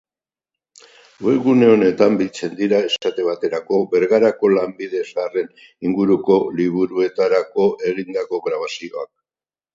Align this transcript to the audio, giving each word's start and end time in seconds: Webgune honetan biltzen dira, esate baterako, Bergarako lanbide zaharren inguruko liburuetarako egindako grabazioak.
Webgune 1.25 1.67
honetan 1.73 2.15
biltzen 2.21 2.55
dira, 2.61 2.79
esate 2.93 3.25
baterako, 3.27 3.83
Bergarako 3.91 4.51
lanbide 4.55 5.03
zaharren 5.11 5.53
inguruko 5.91 6.41
liburuetarako 6.57 7.69
egindako 7.93 8.43
grabazioak. 8.51 9.15